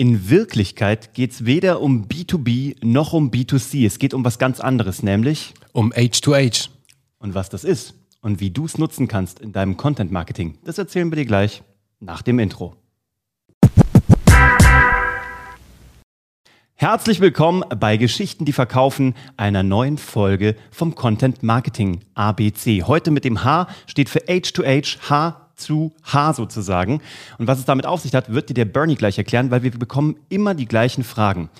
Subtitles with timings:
[0.00, 3.84] In Wirklichkeit geht es weder um B2B noch um B2C.
[3.84, 6.70] Es geht um was ganz anderes, nämlich um H2H.
[7.18, 7.92] Und was das ist
[8.22, 11.62] und wie du es nutzen kannst in deinem Content Marketing, das erzählen wir dir gleich
[11.98, 12.76] nach dem Intro.
[16.76, 22.84] Herzlich willkommen bei Geschichten, die verkaufen, einer neuen Folge vom Content Marketing ABC.
[22.84, 27.00] Heute mit dem H steht für H2H, H zu H sozusagen.
[27.38, 29.70] Und was es damit auf sich hat, wird dir der Bernie gleich erklären, weil wir
[29.70, 31.50] bekommen immer die gleichen Fragen.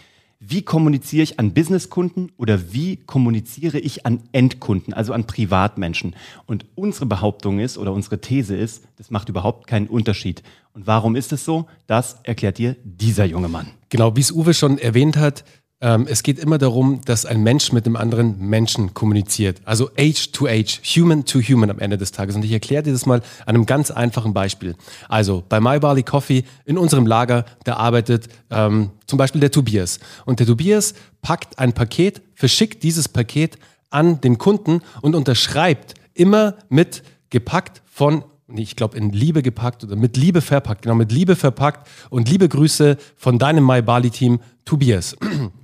[0.42, 6.16] Wie kommuniziere ich an Businesskunden oder wie kommuniziere ich an Endkunden, also an Privatmenschen?
[6.46, 10.42] Und unsere Behauptung ist oder unsere These ist, das macht überhaupt keinen Unterschied.
[10.72, 11.66] Und warum ist es so?
[11.86, 13.66] Das erklärt dir dieser junge Mann.
[13.90, 15.44] Genau, wie es Uwe schon erwähnt hat,
[15.82, 19.62] ähm, es geht immer darum, dass ein Mensch mit einem anderen Menschen kommuniziert.
[19.64, 22.36] Also Age to Age, Human to Human am Ende des Tages.
[22.36, 24.76] Und ich erkläre dir das mal an einem ganz einfachen Beispiel.
[25.08, 30.00] Also bei My Barley Coffee in unserem Lager, da arbeitet ähm, zum Beispiel der Tobias.
[30.26, 33.56] Und der Tobias packt ein Paket, verschickt dieses Paket
[33.88, 39.94] an den Kunden und unterschreibt immer mit gepackt von ich glaube, in Liebe gepackt oder
[39.94, 44.40] mit Liebe verpackt, genau, mit Liebe verpackt und liebe Grüße von deinem My Bali Team,
[44.64, 45.16] Tobias.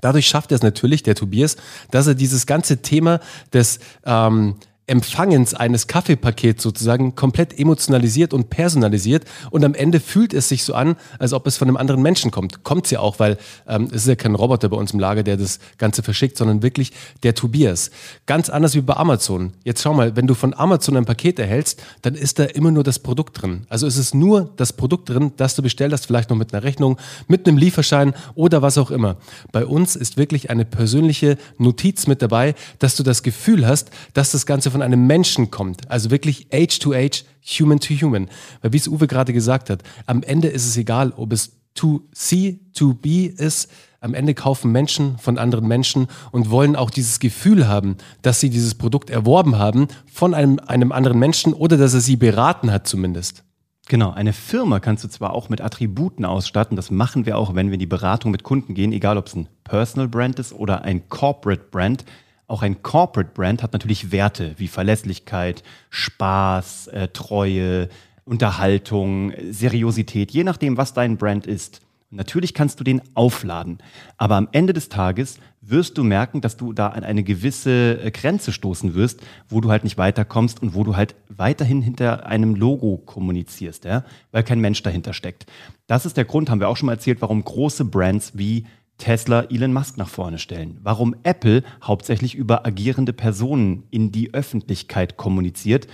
[0.00, 1.56] Dadurch schafft er es natürlich, der Tobias,
[1.90, 3.20] dass er dieses ganze Thema
[3.52, 4.56] des ähm,
[4.88, 10.74] Empfangens eines Kaffeepakets sozusagen komplett emotionalisiert und personalisiert und am Ende fühlt es sich so
[10.74, 12.64] an, als ob es von einem anderen Menschen kommt.
[12.64, 15.22] Kommt es ja auch, weil ähm, es ist ja kein Roboter bei uns im Lager,
[15.22, 17.90] der das Ganze verschickt, sondern wirklich der Tobias.
[18.26, 19.52] Ganz anders wie bei Amazon.
[19.64, 22.84] Jetzt schau mal, wenn du von Amazon ein Paket erhältst, dann ist da immer nur
[22.84, 23.66] das Produkt drin.
[23.68, 26.62] Also es ist nur das Produkt drin, das du bestellt hast, vielleicht noch mit einer
[26.62, 29.16] Rechnung, mit einem Lieferschein oder was auch immer.
[29.52, 34.32] Bei uns ist wirklich eine persönliche Notiz mit dabei, dass du das Gefühl hast, dass
[34.32, 37.24] das Ganze von von einem Menschen kommt, also wirklich Age to Age,
[37.58, 38.28] Human to Human.
[38.62, 42.02] Weil wie es Uwe gerade gesagt hat, am Ende ist es egal, ob es to
[42.12, 43.72] see, to be ist.
[44.00, 48.50] Am Ende kaufen Menschen von anderen Menschen und wollen auch dieses Gefühl haben, dass sie
[48.50, 52.86] dieses Produkt erworben haben von einem, einem anderen Menschen oder dass er sie beraten hat
[52.86, 53.42] zumindest.
[53.88, 57.66] Genau, eine Firma kannst du zwar auch mit Attributen ausstatten, das machen wir auch, wenn
[57.66, 60.82] wir in die Beratung mit Kunden gehen, egal ob es ein Personal Brand ist oder
[60.82, 62.04] ein Corporate Brand.
[62.48, 67.90] Auch ein Corporate Brand hat natürlich Werte wie Verlässlichkeit, Spaß, äh, Treue,
[68.24, 71.82] Unterhaltung, Seriosität, je nachdem, was dein Brand ist.
[72.10, 73.78] natürlich kannst du den aufladen,
[74.16, 78.10] aber am Ende des Tages wirst du merken, dass du da an eine gewisse äh,
[78.10, 79.20] Grenze stoßen wirst,
[79.50, 84.04] wo du halt nicht weiterkommst und wo du halt weiterhin hinter einem Logo kommunizierst, ja?
[84.32, 85.44] weil kein Mensch dahinter steckt.
[85.86, 88.64] Das ist der Grund, haben wir auch schon mal erzählt, warum große Brands wie
[88.98, 95.16] Tesla Elon Musk nach vorne stellen, warum Apple hauptsächlich über agierende Personen in die Öffentlichkeit
[95.16, 95.86] kommuniziert.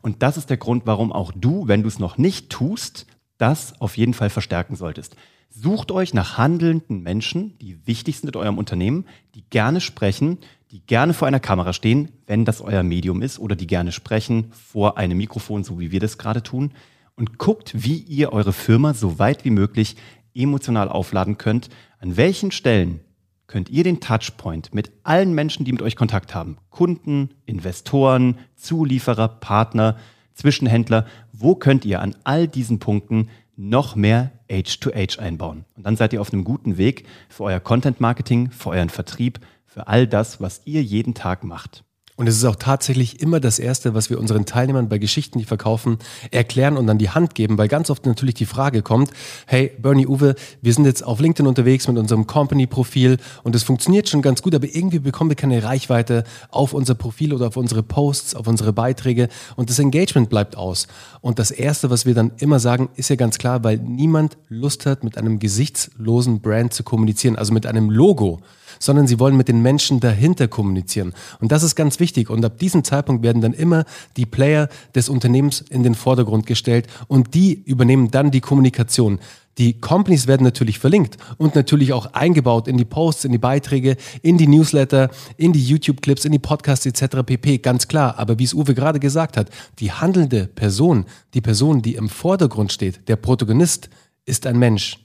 [0.00, 3.06] Und das ist der Grund, warum auch du, wenn du es noch nicht tust,
[3.36, 5.16] das auf jeden Fall verstärken solltest.
[5.50, 10.38] Sucht euch nach handelnden Menschen, die wichtig sind in eurem Unternehmen, die gerne sprechen,
[10.70, 14.50] die gerne vor einer Kamera stehen, wenn das euer Medium ist, oder die gerne sprechen
[14.52, 16.72] vor einem Mikrofon, so wie wir das gerade tun.
[17.16, 19.96] Und guckt, wie ihr eure Firma so weit wie möglich
[20.34, 21.68] emotional aufladen könnt.
[21.98, 23.00] An welchen Stellen
[23.46, 29.28] könnt ihr den Touchpoint mit allen Menschen, die mit euch Kontakt haben, Kunden, Investoren, Zulieferer,
[29.28, 29.96] Partner,
[30.34, 35.66] Zwischenhändler, wo könnt ihr an all diesen Punkten noch mehr Age-to-Age einbauen?
[35.76, 39.86] Und dann seid ihr auf einem guten Weg für euer Content-Marketing, für euren Vertrieb, für
[39.86, 41.84] all das, was ihr jeden Tag macht.
[42.16, 45.46] Und es ist auch tatsächlich immer das Erste, was wir unseren Teilnehmern bei Geschichten, die
[45.46, 45.96] verkaufen,
[46.30, 49.10] erklären und an die Hand geben, weil ganz oft natürlich die Frage kommt,
[49.46, 54.10] hey Bernie Uwe, wir sind jetzt auf LinkedIn unterwegs mit unserem Company-Profil und es funktioniert
[54.10, 57.82] schon ganz gut, aber irgendwie bekommen wir keine Reichweite auf unser Profil oder auf unsere
[57.82, 60.88] Posts, auf unsere Beiträge und das Engagement bleibt aus.
[61.22, 64.84] Und das Erste, was wir dann immer sagen, ist ja ganz klar, weil niemand Lust
[64.84, 68.42] hat, mit einem gesichtslosen Brand zu kommunizieren, also mit einem Logo
[68.82, 71.14] sondern sie wollen mit den Menschen dahinter kommunizieren.
[71.40, 72.30] Und das ist ganz wichtig.
[72.30, 73.84] Und ab diesem Zeitpunkt werden dann immer
[74.16, 79.20] die Player des Unternehmens in den Vordergrund gestellt und die übernehmen dann die Kommunikation.
[79.58, 83.96] Die Companies werden natürlich verlinkt und natürlich auch eingebaut in die Posts, in die Beiträge,
[84.22, 87.18] in die Newsletter, in die YouTube-Clips, in die Podcasts etc.
[87.24, 87.58] pp.
[87.58, 88.18] Ganz klar.
[88.18, 91.04] Aber wie es Uwe gerade gesagt hat, die handelnde Person,
[91.34, 93.90] die Person, die im Vordergrund steht, der Protagonist,
[94.24, 94.98] ist ein Mensch,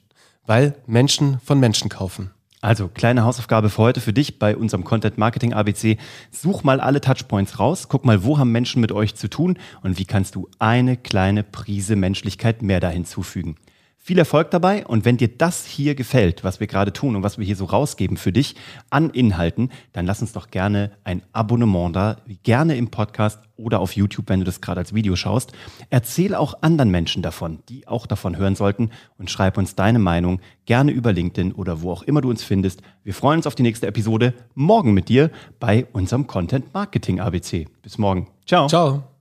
[0.46, 2.32] weil Menschen von Menschen kaufen.
[2.60, 5.98] Also, kleine Hausaufgabe für heute für dich bei unserem Content Marketing ABC.
[6.32, 10.00] Such mal alle Touchpoints raus, guck mal, wo haben Menschen mit euch zu tun und
[10.00, 13.58] wie kannst du eine kleine Prise Menschlichkeit mehr da hinzufügen.
[14.08, 17.38] Viel Erfolg dabei und wenn dir das hier gefällt, was wir gerade tun und was
[17.38, 18.56] wir hier so rausgeben für dich
[18.90, 23.98] an Inhalten, dann lass uns doch gerne ein Abonnement da, gerne im Podcast oder auf
[23.98, 25.52] YouTube, wenn du das gerade als Video schaust.
[25.90, 30.40] Erzähl auch anderen Menschen davon, die auch davon hören sollten und schreib uns deine Meinung
[30.66, 32.84] gerne über LinkedIn oder wo auch immer du uns findest.
[33.04, 37.68] Wir freuen uns auf die nächste Episode morgen mit dir bei unserem Content Marketing ABC.
[37.82, 38.30] Bis morgen.
[38.46, 38.68] Ciao.
[38.68, 39.17] Ciao.